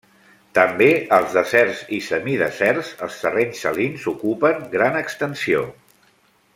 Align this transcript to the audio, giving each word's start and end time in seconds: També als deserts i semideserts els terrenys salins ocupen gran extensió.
També 0.57 0.87
als 1.17 1.35
deserts 1.39 1.83
i 1.97 1.99
semideserts 2.07 2.89
els 3.09 3.19
terrenys 3.25 3.61
salins 3.67 4.07
ocupen 4.15 4.65
gran 4.77 4.99
extensió. 5.03 5.63